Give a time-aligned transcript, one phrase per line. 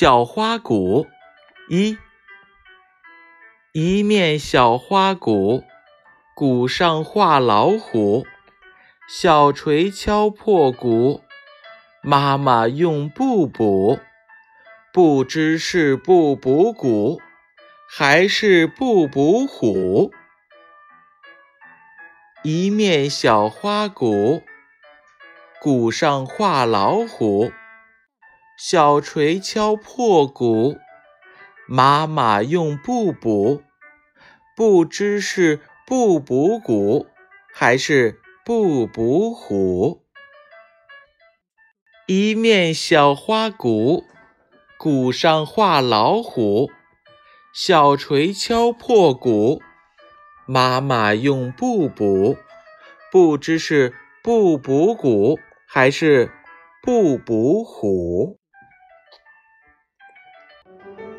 [0.00, 1.08] 小花鼓
[1.68, 1.98] 一，
[3.72, 5.62] 一面小花鼓，
[6.34, 8.24] 鼓上画老虎，
[9.06, 11.20] 小锤敲破鼓，
[12.02, 13.98] 妈妈用布补，
[14.90, 17.20] 不知是不补鼓，
[17.86, 20.14] 还是不补虎。
[22.42, 24.42] 一面小花鼓，
[25.60, 27.52] 鼓上画老虎。
[28.62, 30.76] 小锤敲破鼓，
[31.66, 33.62] 妈妈用布补，
[34.54, 37.06] 不知是布补鼓，
[37.54, 40.04] 还是布补虎。
[42.06, 44.04] 一面小花鼓，
[44.78, 46.70] 鼓上画老虎，
[47.54, 49.62] 小锤敲破鼓，
[50.46, 52.36] 妈妈用布补，
[53.10, 56.30] 不知是布补鼓，还是
[56.82, 58.38] 布补虎。
[60.78, 61.09] Thank you.